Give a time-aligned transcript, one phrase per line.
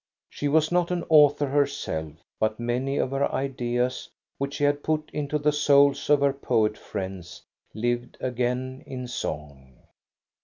[0.31, 5.11] She was not an author herself, but many of her ideas, which she had put
[5.13, 7.43] into the souls of her poet friends,
[7.75, 9.75] lived again in song.